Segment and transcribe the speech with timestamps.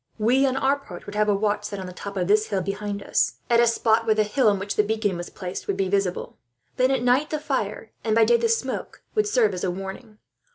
[0.17, 2.63] "We, on our part, would have a watch set on the top of this hill
[2.63, 5.77] behind us; at a spot where the hill on which the beacon was placed would
[5.77, 6.39] be visible.
[6.77, 10.17] Then at night the fire, and by day the smoke would serve as a warning.